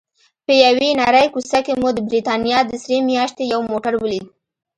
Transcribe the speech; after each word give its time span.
په 0.45 0.53
یوې 0.65 0.87
نرۍ 0.99 1.27
کوڅه 1.33 1.59
کې 1.65 1.73
مو 1.79 1.89
د 1.95 1.99
بریتانیا 2.07 2.59
د 2.65 2.71
سرې 2.83 2.97
میاشتې 3.09 3.43
یو 3.53 3.59
موټر 3.71 3.93
ولید. 3.97 4.25